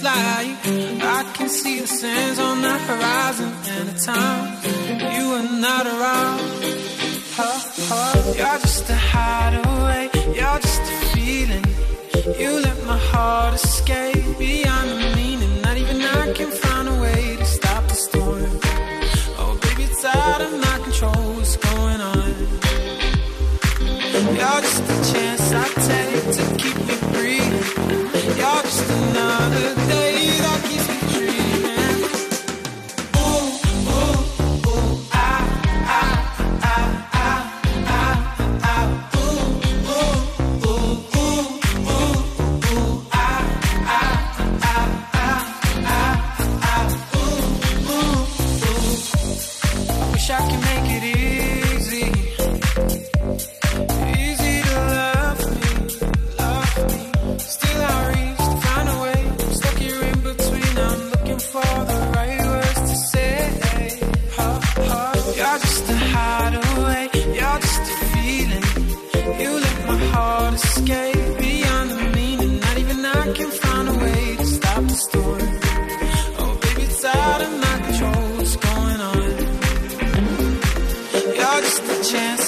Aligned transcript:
fly. 0.00 0.56
I 1.18 1.22
can 1.34 1.48
see 1.48 1.80
the 1.80 1.86
sands 1.86 2.38
on 2.38 2.62
the 2.62 2.76
horizon, 2.88 3.50
and 3.74 3.88
the 3.90 3.98
time 4.12 4.46
you 5.14 5.24
are 5.38 5.50
not 5.68 5.84
around. 5.94 6.40
Oh, 7.38 7.60
oh, 7.96 8.34
you're 8.38 8.60
just 8.66 8.90
a 8.90 8.98
hideaway, 9.12 10.04
you're 10.38 10.60
just 10.68 10.84
a 10.94 10.96
feeling. 11.12 11.66
You 12.40 12.50
let 12.66 12.78
my 12.84 12.98
heart 13.10 13.54
escape 13.54 14.38
beyond 14.38 14.89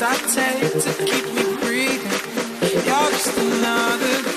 I 0.00 0.16
take 0.32 0.72
to 0.84 1.04
keep 1.04 1.24
me 1.34 1.56
breathing. 1.56 2.06
You're 2.86 3.10
just 3.10 3.36
another 3.36 4.27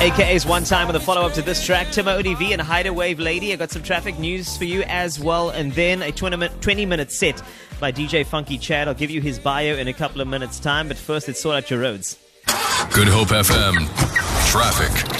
AKA's 0.00 0.46
one 0.46 0.62
time 0.62 0.86
with 0.86 0.94
a 0.94 1.00
follow 1.00 1.22
up 1.22 1.32
to 1.32 1.42
this 1.42 1.66
track. 1.66 1.88
Timo 1.88 2.22
ODV 2.22 2.52
and 2.52 2.62
Hideawave 2.62 3.18
Lady. 3.18 3.52
I 3.52 3.56
got 3.56 3.72
some 3.72 3.82
traffic 3.82 4.16
news 4.16 4.56
for 4.56 4.64
you 4.64 4.82
as 4.82 5.18
well. 5.18 5.50
And 5.50 5.72
then 5.72 6.02
a 6.02 6.12
20 6.12 6.36
minute, 6.36 6.62
20 6.62 6.86
minute 6.86 7.10
set 7.10 7.42
by 7.80 7.90
DJ 7.90 8.24
Funky 8.24 8.58
Chad. 8.58 8.86
I'll 8.86 8.94
give 8.94 9.10
you 9.10 9.20
his 9.20 9.40
bio 9.40 9.74
in 9.74 9.88
a 9.88 9.92
couple 9.92 10.20
of 10.20 10.28
minutes' 10.28 10.60
time. 10.60 10.86
But 10.86 10.98
first, 10.98 11.26
let's 11.26 11.40
sort 11.40 11.56
out 11.56 11.68
your 11.68 11.80
roads. 11.80 12.16
Good 12.92 13.08
Hope 13.08 13.28
FM. 13.28 13.88
Traffic. 14.52 15.17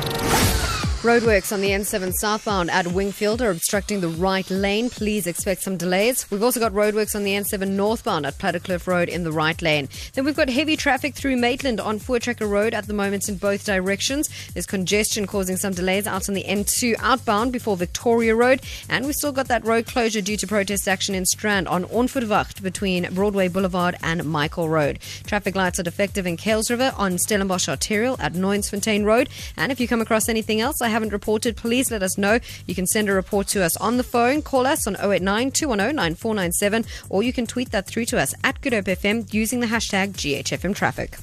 Roadworks 1.03 1.53
on 1.53 1.61
the 1.61 1.71
N7 1.71 2.13
southbound 2.13 2.73
at 2.73 2.85
Wingfield 2.85 3.41
are 3.41 3.51
obstructing 3.51 4.01
the 4.01 4.09
right 4.09 4.51
lane. 4.51 4.91
Please 4.91 5.29
expect 5.29 5.63
some 5.63 5.77
delays. 5.77 6.29
We've 6.29 6.43
also 6.43 6.59
got 6.59 6.73
roadworks 6.73 7.15
on 7.15 7.23
the 7.23 7.35
N7 7.35 7.69
northbound 7.69 8.27
at 8.27 8.37
Plattekloof 8.39 8.89
Road 8.89 9.09
in 9.09 9.23
the 9.23 9.31
right 9.31 9.63
lane. 9.63 9.89
Then 10.15 10.25
we've 10.25 10.35
got 10.35 10.49
heavy 10.49 10.77
traffic 10.77 11.15
through 11.15 11.37
Maitland 11.37 11.79
on 11.79 12.01
Voortrekker 12.01 12.51
Road 12.51 12.75
at 12.75 12.89
the 12.89 12.95
moment 12.95 13.29
in 13.29 13.37
both 13.37 13.65
directions. 13.65 14.29
There's 14.55 14.67
congestion 14.67 15.29
causing 15.29 15.57
some 15.57 15.73
delays 15.73 16.09
out 16.09 16.29
on 16.29 16.35
the 16.35 16.43
N2 16.43 16.97
outbound 16.99 17.53
before 17.53 17.77
Victoria 17.77 18.35
Road. 18.35 18.61
And 18.89 19.07
we've 19.07 19.15
still 19.15 19.31
got 19.31 19.47
that 19.47 19.65
road 19.65 19.87
closure 19.87 20.21
due 20.21 20.37
to 20.37 20.49
protest 20.49 20.89
action 20.89 21.15
in 21.15 21.27
Strand 21.27 21.69
on 21.69 21.85
Onverwacht 21.85 22.61
between 22.61 23.15
Broadway 23.15 23.47
Boulevard 23.47 23.95
and 24.03 24.25
Michael 24.25 24.69
Road. 24.69 24.99
Traffic 25.29 25.55
lights 25.55 25.79
are 25.79 25.85
defective 25.85 26.27
in 26.27 26.37
Kuils 26.37 26.71
River 26.71 26.93
on 26.97 27.19
Stellenbosch 27.19 27.69
Arterial 27.69 28.17
at 28.19 28.33
Nooiensfontein 28.33 29.05
Road. 29.05 29.29
And 29.57 29.71
if 29.71 29.79
you 29.79 29.87
come 29.87 30.01
across 30.01 30.29
anything 30.29 30.61
else 30.61 30.83
haven't 30.89 31.13
reported, 31.13 31.57
please 31.57 31.91
let 31.91 32.03
us 32.03 32.19
know. 32.19 32.39
You 32.67 32.75
can 32.75 32.87
send 32.87 33.09
a 33.09 33.13
report 33.13 33.47
to 33.49 33.65
us 33.65 33.77
on 33.77 33.97
the 33.97 34.03
phone, 34.03 34.43
call 34.43 34.67
us 34.67 34.87
on 34.87 34.97
089 34.97 35.51
210 35.51 35.97
9497, 35.97 36.85
or 37.09 37.23
you 37.23 37.33
can 37.33 37.47
tweet 37.47 37.71
that 37.71 37.87
through 37.87 38.07
to 38.07 38.19
us 38.19 38.35
at 38.45 38.61
Good 38.61 38.73
Hope 38.73 38.87
FM 38.87 39.33
using 39.33 39.61
the 39.61 39.67
hashtag 39.67 40.13
GHFM 40.13 40.75
Traffic. 40.75 41.19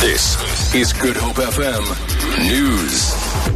This 0.00 0.74
is 0.74 0.92
Good 0.92 1.16
Hope 1.16 1.36
FM 1.36 1.82
News. 2.48 3.53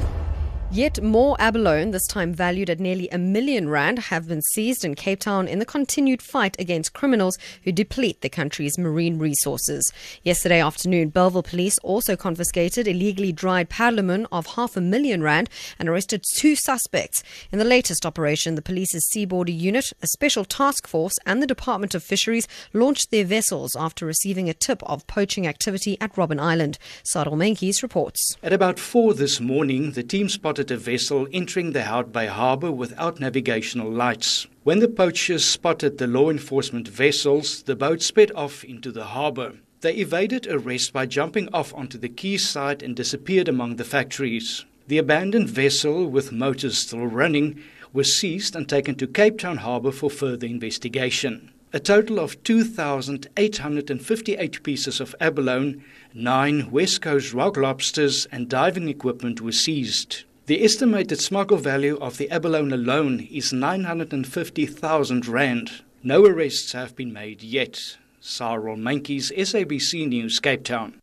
Yet 0.79 1.03
more 1.03 1.35
abalone, 1.41 1.91
this 1.91 2.07
time 2.07 2.33
valued 2.33 2.71
at 2.71 2.79
nearly 2.79 3.09
a 3.09 3.19
million 3.19 3.69
rand, 3.69 3.99
have 3.99 4.29
been 4.29 4.43
seized 4.43 4.85
in 4.85 4.95
Cape 4.95 5.19
Town 5.19 5.49
in 5.49 5.59
the 5.59 5.65
continued 5.65 6.23
fight 6.23 6.55
against 6.57 6.93
criminals 6.93 7.37
who 7.65 7.73
deplete 7.73 8.21
the 8.21 8.29
country's 8.29 8.79
marine 8.79 9.19
resources. 9.19 9.93
Yesterday 10.23 10.63
afternoon, 10.63 11.09
Bellville 11.09 11.43
police 11.43 11.79
also 11.79 12.15
confiscated 12.15 12.87
illegally 12.87 13.33
dried 13.33 13.69
perlemoen 13.69 14.29
of 14.31 14.55
half 14.55 14.77
a 14.77 14.81
million 14.81 15.21
rand 15.21 15.51
and 15.81 15.89
arrested 15.89 16.23
two 16.37 16.55
suspects. 16.55 17.25
In 17.51 17.59
the 17.59 17.65
latest 17.65 18.07
operation, 18.07 18.55
the 18.55 18.63
police's 18.63 19.09
seaboard 19.09 19.49
unit, 19.49 19.93
a 20.01 20.07
special 20.07 20.45
task 20.45 20.87
force, 20.87 21.19
and 21.27 21.43
the 21.43 21.47
Department 21.49 21.97
of 21.97 22.05
Fisheries 22.05 22.47
launched 22.73 23.11
their 23.11 23.25
vessels 23.25 23.75
after 23.75 24.07
receiving 24.07 24.49
a 24.49 24.55
tip 24.55 24.81
of 24.85 25.09
poaching 25.09 25.45
activity 25.45 26.01
at 26.01 26.15
Robben 26.15 26.39
Island. 26.39 26.79
Sadal 27.03 27.35
Menkes 27.35 27.83
reports. 27.83 28.37
At 28.45 28.53
about 28.53 28.79
four 28.79 29.13
this 29.13 29.41
morning, 29.41 29.91
the 29.91 30.05
team 30.05 30.29
spotted 30.29 30.68
a 30.71 30.77
vessel 30.77 31.27
entering 31.33 31.73
the 31.73 31.85
Hout 31.85 32.13
Bay 32.13 32.27
harbour 32.27 32.71
without 32.71 33.21
navigational 33.21 33.91
lights. 33.91 34.47
When 34.65 34.81
the 34.81 34.89
poachers 34.89 35.45
spotted 35.45 35.99
the 35.99 36.07
law 36.07 36.31
enforcement 36.31 36.89
vessels, 36.89 37.63
the 37.63 37.77
boat 37.77 38.03
sped 38.03 38.33
off 38.35 38.65
into 38.65 38.93
the 38.93 39.05
harbour. 39.05 39.55
They 39.81 39.95
evaded 39.95 40.47
arrest 40.47 40.93
by 40.93 41.07
jumping 41.07 41.49
off 41.53 41.73
onto 41.75 41.99
the 41.99 42.09
quayside 42.09 42.83
and 42.83 42.97
disappeared 42.97 43.49
among 43.49 43.77
the 43.77 43.85
factories. 43.85 44.65
The 44.89 44.99
abandoned 44.99 45.51
vessel, 45.51 46.07
with 46.07 46.33
motors 46.33 46.79
still 46.79 47.07
running, 47.07 47.63
was 47.93 48.17
seized 48.17 48.57
and 48.57 48.69
taken 48.69 48.97
to 48.97 49.07
Cape 49.07 49.39
Town 49.39 49.59
harbour 49.59 49.93
for 49.93 50.11
further 50.11 50.47
investigation. 50.47 51.53
A 51.71 51.79
total 51.79 52.19
of 52.19 52.43
2,858 52.45 54.63
pieces 54.63 55.01
of 55.01 55.15
abalone, 55.21 55.83
nine 56.15 56.71
West 56.71 57.03
Coast 57.03 57.35
rock 57.35 57.59
lobsters, 57.59 58.25
and 58.33 58.49
diving 58.49 58.89
equipment 58.89 59.43
were 59.43 59.53
seized. 59.53 60.25
The 60.49 60.65
estimated 60.65 61.21
smuggle 61.21 61.59
value 61.59 61.99
of 61.99 62.17
the 62.17 62.31
abalone 62.31 62.73
alone 62.73 63.29
is 63.31 63.53
950,000 63.53 65.29
rand. 65.29 65.83
No 66.03 66.25
arrests 66.25 66.73
have 66.73 66.97
been 66.97 67.13
made 67.13 67.43
yet. 67.43 67.99
Cyril 68.19 68.79
Mankes, 68.79 69.31
SABC 69.31 70.09
News, 70.09 70.41
Cape 70.41 70.65
Town. 70.65 71.01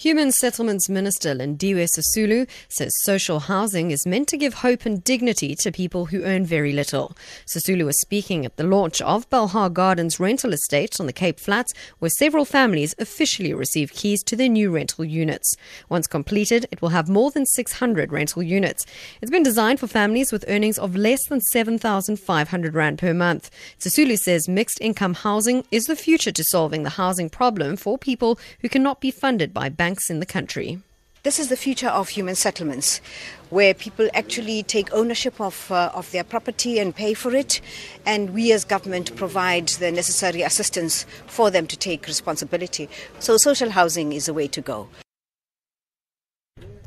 Human 0.00 0.32
Settlements 0.32 0.88
Minister 0.88 1.34
Lindiwe 1.34 1.86
Sisulu 1.86 2.48
says 2.70 2.90
social 3.02 3.38
housing 3.38 3.90
is 3.90 4.06
meant 4.06 4.28
to 4.28 4.38
give 4.38 4.54
hope 4.54 4.86
and 4.86 5.04
dignity 5.04 5.54
to 5.56 5.70
people 5.70 6.06
who 6.06 6.22
earn 6.22 6.46
very 6.46 6.72
little. 6.72 7.14
Sisulu 7.44 7.84
was 7.84 8.00
speaking 8.00 8.46
at 8.46 8.56
the 8.56 8.64
launch 8.64 9.02
of 9.02 9.28
Belhar 9.28 9.70
Gardens 9.70 10.18
rental 10.18 10.54
estate 10.54 10.98
on 11.00 11.06
the 11.06 11.12
Cape 11.12 11.38
Flats, 11.38 11.74
where 11.98 12.08
several 12.08 12.46
families 12.46 12.94
officially 12.98 13.52
received 13.52 13.92
keys 13.92 14.22
to 14.22 14.36
their 14.36 14.48
new 14.48 14.70
rental 14.70 15.04
units. 15.04 15.54
Once 15.90 16.06
completed, 16.06 16.66
it 16.70 16.80
will 16.80 16.88
have 16.88 17.10
more 17.10 17.30
than 17.30 17.44
600 17.44 18.10
rental 18.10 18.42
units. 18.42 18.86
It's 19.20 19.30
been 19.30 19.42
designed 19.42 19.80
for 19.80 19.86
families 19.86 20.32
with 20.32 20.46
earnings 20.48 20.78
of 20.78 20.96
less 20.96 21.26
than 21.26 21.42
7,500 21.42 22.74
rand 22.74 22.98
per 22.98 23.12
month. 23.12 23.50
Sisulu 23.78 24.18
says 24.18 24.48
mixed 24.48 24.80
income 24.80 25.12
housing 25.12 25.62
is 25.70 25.84
the 25.84 25.94
future 25.94 26.32
to 26.32 26.44
solving 26.44 26.84
the 26.84 26.88
housing 26.88 27.28
problem 27.28 27.76
for 27.76 27.98
people 27.98 28.38
who 28.62 28.70
cannot 28.70 29.02
be 29.02 29.10
funded 29.10 29.52
by 29.52 29.68
banks 29.68 29.89
in 30.10 30.20
the 30.20 30.26
country. 30.26 30.80
This 31.22 31.38
is 31.38 31.48
the 31.48 31.56
future 31.56 31.88
of 31.88 32.08
human 32.08 32.34
settlements, 32.34 33.02
where 33.50 33.74
people 33.74 34.08
actually 34.14 34.62
take 34.62 34.90
ownership 34.90 35.38
of, 35.38 35.70
uh, 35.70 35.90
of 35.94 36.10
their 36.12 36.24
property 36.24 36.78
and 36.78 36.94
pay 36.94 37.12
for 37.12 37.34
it, 37.34 37.60
and 38.06 38.30
we 38.30 38.52
as 38.52 38.64
government 38.64 39.14
provide 39.16 39.68
the 39.68 39.92
necessary 39.92 40.40
assistance 40.40 41.04
for 41.26 41.50
them 41.50 41.66
to 41.66 41.76
take 41.76 42.06
responsibility. 42.06 42.88
So, 43.18 43.36
social 43.36 43.68
housing 43.68 44.14
is 44.14 44.26
the 44.26 44.34
way 44.34 44.48
to 44.48 44.62
go. 44.62 44.88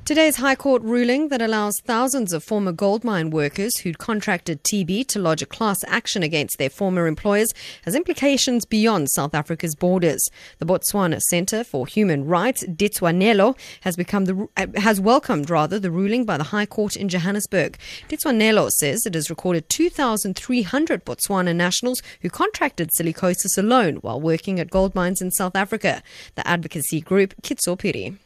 Today's 0.06 0.36
High 0.36 0.56
Court 0.56 0.82
ruling 0.82 1.30
that 1.30 1.42
allows 1.42 1.80
thousands 1.80 2.34
of 2.34 2.44
former 2.44 2.74
gold 2.74 3.06
mine 3.06 3.30
workers 3.30 3.78
who'd 3.78 4.00
contracted 4.00 4.62
TB 4.62 5.08
to 5.08 5.18
lodge 5.18 5.42
a 5.42 5.46
class 5.46 5.82
action 5.88 6.22
against 6.24 6.58
their 6.58 6.70
former 6.70 7.08
employers 7.08 7.54
has 7.84 7.96
implications 7.96 8.66
beyond 8.66 9.10
South 9.10 9.34
Africa's 9.34 9.76
borders. 9.76 10.22
The 10.60 10.66
Botswana 10.66 11.22
Centre 11.22 11.64
for 11.64 11.88
Human 11.88 12.26
Rights, 12.26 12.66
Ditswanelo, 12.66 13.58
has 13.82 13.96
become 13.96 14.26
the 14.26 14.50
uh, 14.58 14.68
has 14.76 15.00
welcomed 15.00 15.50
rather 15.50 15.80
the 15.80 15.90
ruling 15.90 16.26
by 16.26 16.38
the 16.38 16.52
High 16.52 16.66
Court 16.66 16.98
in 16.98 17.08
Johannesburg. 17.08 17.78
Ditswanelo 18.10 18.72
says 18.72 19.06
it 19.06 19.14
has 19.14 19.30
recorded 19.30 19.70
2,300 19.70 21.06
Botswana 21.06 21.56
nationals 21.56 22.02
who 22.22 22.30
contracted 22.30 22.90
silicosis 22.90 23.58
alone 23.58 23.96
while 24.02 24.20
working 24.20 24.60
at 24.60 24.70
gold 24.70 24.96
mines 24.96 25.22
in 25.22 25.32
South 25.32 25.56
Africa. 25.56 26.04
The 26.36 26.46
advocacy 26.46 27.00
group 27.00 27.36
Kitso 27.42 27.80
Piri 27.80 28.18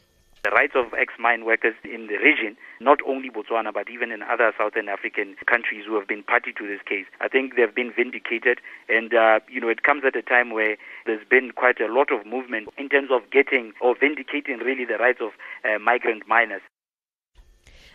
the 0.44 0.50
rights 0.50 0.74
of 0.74 0.94
ex-mine 0.94 1.44
workers 1.44 1.74
in 1.84 2.06
the 2.06 2.16
region, 2.16 2.56
not 2.80 2.98
only 3.06 3.30
Botswana, 3.30 3.72
but 3.72 3.90
even 3.90 4.12
in 4.12 4.22
other 4.22 4.52
Southern 4.56 4.88
African 4.88 5.36
countries 5.46 5.84
who 5.86 5.96
have 5.98 6.08
been 6.08 6.22
party 6.22 6.52
to 6.56 6.66
this 6.66 6.80
case. 6.86 7.06
I 7.20 7.28
think 7.28 7.56
they've 7.56 7.74
been 7.74 7.92
vindicated, 7.92 8.60
and 8.88 9.14
uh, 9.14 9.40
you 9.48 9.60
know 9.60 9.68
it 9.68 9.82
comes 9.82 10.04
at 10.06 10.16
a 10.16 10.22
time 10.22 10.50
where 10.50 10.76
there's 11.06 11.26
been 11.28 11.52
quite 11.52 11.80
a 11.80 11.92
lot 11.92 12.12
of 12.12 12.26
movement 12.26 12.68
in 12.78 12.88
terms 12.88 13.10
of 13.10 13.30
getting 13.30 13.72
or 13.80 13.94
vindicating 13.98 14.58
really 14.58 14.84
the 14.84 14.98
rights 14.98 15.20
of 15.20 15.30
uh, 15.64 15.78
migrant 15.78 16.26
miners. 16.28 16.62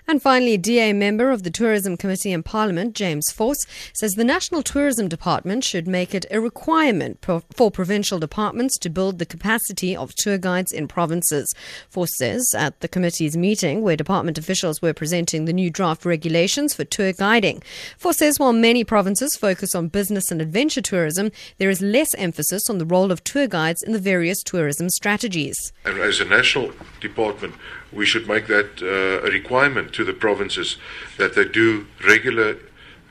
And 0.08 0.22
finally, 0.22 0.58
DA 0.58 0.92
member 0.92 1.32
of 1.32 1.44
the 1.44 1.50
Tourism 1.50 1.96
Committee 1.96 2.34
in 2.34 2.44
Parliament, 2.44 2.94
James 2.94 3.32
Vos, 3.32 3.66
says 3.94 4.14
the 4.14 4.24
National 4.24 4.62
Tourism 4.62 5.08
Department 5.08 5.64
should 5.64 5.88
make 5.88 6.14
it 6.14 6.26
a 6.30 6.42
requirement 6.42 7.24
for 7.24 7.72
provincial 7.72 8.20
departments 8.20 8.78
to 8.80 8.90
build 8.90 9.18
the 9.18 9.26
capacity 9.26 9.96
of 9.96 10.14
tour 10.16 10.38
guides 10.38 10.72
in 10.72 10.88
provinces. 10.88 11.54
Vos 11.90 12.16
says 12.18 12.54
at 12.58 12.82
the 12.82 12.88
committee's 12.88 13.38
meeting, 13.38 13.82
where 13.82 13.96
department 13.96 14.38
officials 14.38 14.82
were 14.82 14.94
presenting 14.94 15.46
the 15.46 15.54
new 15.54 15.70
draft 15.70 16.06
regulations 16.06 16.74
for 16.74 16.84
tour 16.84 17.14
guiding. 17.14 17.64
Vos 18.00 18.18
says 18.18 18.40
while 18.40 18.54
many 18.54 18.84
provinces 18.84 19.36
focus 19.36 19.74
on 19.74 19.88
business 19.88 20.32
and 20.32 20.42
adventure 20.42 20.82
tourism, 20.82 21.32
there 21.60 21.70
is 21.70 21.82
less 21.82 22.14
emphasis 22.16 22.70
on 22.70 22.78
the 22.78 22.86
role 22.86 23.12
of 23.12 23.24
tour 23.24 23.48
guides 23.48 23.82
in 23.82 23.94
the 23.94 24.00
various 24.00 24.44
tourism 24.44 24.90
strategies. 24.90 25.72
As 25.86 26.20
a 26.20 26.26
national 26.26 26.72
department, 27.00 27.54
we 27.94 28.06
should 28.06 28.28
make 28.28 28.48
that 28.48 28.81
uh, 28.81 29.28
a 29.28 29.31
requirement 29.31 29.94
to 29.94 30.04
the 30.04 30.13
provinces 30.13 30.78
that 31.18 31.36
they 31.36 31.45
do 31.45 31.88
regular 32.06 32.57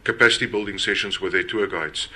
capacity 0.04 0.46
building 0.46 0.78
sessions 0.78 1.20
with 1.20 1.32
their 1.32 1.42
tour 1.42 1.66
guides. 1.66 2.08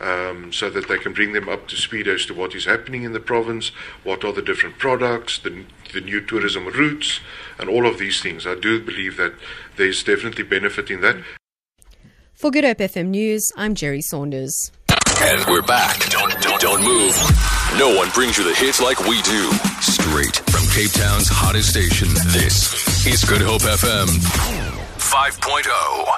Um, 0.00 0.52
so 0.52 0.68
that 0.68 0.88
they 0.88 0.98
can 0.98 1.12
bring 1.12 1.32
them 1.32 1.48
up 1.48 1.68
to 1.68 1.76
speed 1.76 2.08
as 2.08 2.26
to 2.26 2.34
what 2.34 2.56
is 2.56 2.64
happening 2.64 3.04
in 3.04 3.12
the 3.12 3.20
province, 3.20 3.68
what 4.02 4.24
are 4.24 4.32
the 4.32 4.42
different 4.42 4.76
products, 4.76 5.38
the, 5.38 5.64
the 5.92 6.00
new 6.00 6.20
tourism 6.20 6.66
routes, 6.66 7.20
and 7.56 7.70
all 7.70 7.86
of 7.86 7.98
these 7.98 8.20
things. 8.20 8.44
I 8.44 8.56
do 8.56 8.82
believe 8.82 9.16
that 9.18 9.34
there's 9.76 10.02
definitely 10.02 10.42
benefit 10.42 10.90
in 10.90 11.02
that. 11.02 11.18
For 12.34 12.50
Good 12.50 12.64
Hope 12.64 12.78
FM 12.78 13.08
News, 13.08 13.52
I'm 13.56 13.76
Jerry 13.76 14.00
Saunders. 14.00 14.72
And 15.20 15.44
we're 15.46 15.62
back. 15.62 16.10
Don't, 16.10 16.32
don't, 16.42 16.60
don't 16.60 16.82
move. 16.82 17.14
No 17.78 17.94
one 17.94 18.08
brings 18.10 18.36
you 18.36 18.42
the 18.42 18.54
hits 18.54 18.80
like 18.80 18.98
we 19.06 19.22
do. 19.22 19.52
Straight 19.80 20.36
from 20.50 20.61
Cape 20.72 20.92
Town's 20.92 21.28
hottest 21.28 21.68
station. 21.68 22.08
This 22.28 23.06
is 23.06 23.22
Good 23.24 23.42
Hope 23.42 23.60
FM 23.60 24.06
5.0. 24.96 26.16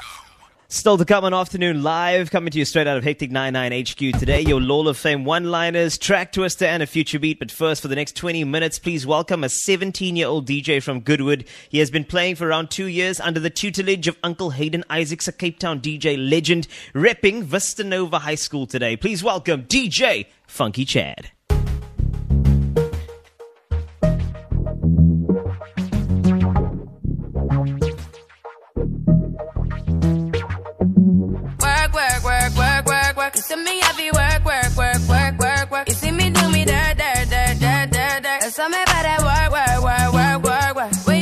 Still 0.68 0.96
to 0.96 1.04
come 1.04 1.24
on 1.24 1.34
Afternoon 1.34 1.82
Live, 1.82 2.30
coming 2.30 2.52
to 2.52 2.58
you 2.60 2.64
straight 2.64 2.86
out 2.86 2.96
of 2.96 3.02
Hectic 3.02 3.32
99 3.32 3.82
HQ 3.82 4.16
today. 4.16 4.42
Your 4.42 4.60
Law 4.60 4.86
of 4.86 4.96
Fame 4.96 5.24
one 5.24 5.50
liners, 5.50 5.98
track 5.98 6.30
twister, 6.30 6.66
and 6.66 6.84
a 6.84 6.86
future 6.86 7.18
beat. 7.18 7.40
But 7.40 7.50
first, 7.50 7.82
for 7.82 7.88
the 7.88 7.96
next 7.96 8.14
20 8.14 8.44
minutes, 8.44 8.78
please 8.78 9.04
welcome 9.04 9.42
a 9.42 9.48
17 9.48 10.14
year 10.14 10.28
old 10.28 10.46
DJ 10.46 10.80
from 10.80 11.00
Goodwood. 11.00 11.46
He 11.68 11.80
has 11.80 11.90
been 11.90 12.04
playing 12.04 12.36
for 12.36 12.46
around 12.46 12.70
two 12.70 12.86
years 12.86 13.18
under 13.18 13.40
the 13.40 13.50
tutelage 13.50 14.06
of 14.06 14.16
Uncle 14.22 14.50
Hayden 14.50 14.84
Isaacs, 14.88 15.26
a 15.26 15.32
Cape 15.32 15.58
Town 15.58 15.80
DJ 15.80 16.16
legend, 16.16 16.68
repping 16.94 17.42
Vista 17.42 17.82
Nova 17.82 18.20
High 18.20 18.36
School 18.36 18.68
today. 18.68 18.96
Please 18.96 19.24
welcome 19.24 19.64
DJ 19.64 20.26
Funky 20.46 20.84
Chad. 20.84 21.32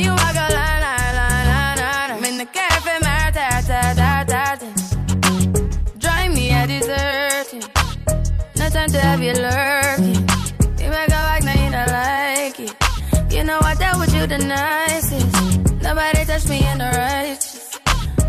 You 0.03 0.11
walk 0.11 0.35
a 0.35 0.53
line, 0.53 0.81
line, 0.85 1.15
line, 1.15 1.47
line, 1.47 1.77
line. 1.77 2.11
I'm 2.11 2.23
in 2.25 2.37
the 2.37 2.45
cafe, 2.45 2.99
my 3.01 3.31
ta 3.31 3.61
ta 3.65 3.93
ta 3.97 4.23
ta. 4.31 4.57
Drive 5.97 6.31
me 6.31 6.51
a 6.51 6.67
dessert. 6.67 7.53
No 8.55 8.69
time 8.69 8.89
to 8.89 8.99
have 8.99 9.23
you 9.23 9.33
lurking. 9.33 10.29
You 10.77 10.89
make 10.91 11.09
a 11.09 11.21
like, 11.29 11.43
now 11.43 11.57
you 11.63 11.71
don't 11.71 11.87
like 11.87 12.59
it. 12.59 13.33
You 13.33 13.43
know 13.43 13.59
I 13.61 13.73
dealt 13.75 13.99
with 13.99 14.13
you 14.13 14.27
the 14.27 14.37
nicest. 14.37 15.81
Nobody 15.81 16.25
touched 16.25 16.49
me 16.49 16.63
in 16.67 16.77
the 16.77 16.91
righteous. 16.95 17.63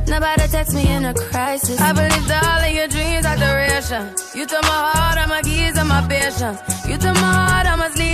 Nobody 0.07 0.47
text 0.49 0.75
me 0.75 0.87
in 0.87 1.05
a 1.07 1.15
crisis. 1.15 1.81
I 1.81 1.93
believed 1.93 2.31
all 2.31 2.63
of 2.63 2.71
your 2.71 2.89
dreams 2.89 3.25
are 3.25 3.37
duration. 3.37 4.15
You 4.35 4.45
took 4.47 4.63
my 4.63 4.69
heart, 4.69 5.19
all 5.19 5.29
my 5.29 5.41
keys, 5.41 5.79
and 5.79 5.89
my 5.89 6.07
patience. 6.07 6.61
You 6.87 6.99
took 6.99 7.15
my 7.15 7.33
heart, 7.41 7.67
I 7.67 7.75
must 7.77 7.97
leave 7.97 8.14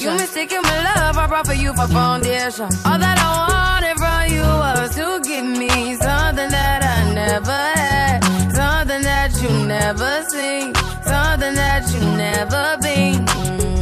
decoration. 0.00 0.12
You 0.12 0.26
mistaken 0.26 0.62
my 0.62 0.94
love, 0.94 1.16
I 1.16 1.26
brought 1.26 1.46
for 1.46 1.54
you 1.54 1.74
for 1.74 1.88
foundation. 1.88 2.68
All 2.84 2.98
that 2.98 3.18
I 3.18 3.30
wanted 3.50 3.96
from 3.98 4.22
you 4.34 4.42
was 4.42 4.94
to 4.96 5.20
give 5.28 5.44
me 5.44 5.94
something 5.96 6.50
that 6.50 6.82
I 6.82 7.14
never 7.14 7.50
had, 7.50 8.20
something 8.54 9.02
that 9.02 9.42
you 9.42 9.50
never 9.66 10.24
seen 10.28 10.74
something 11.10 11.54
that 11.54 11.92
you 11.92 12.00
never 12.16 12.78
been. 12.82 13.80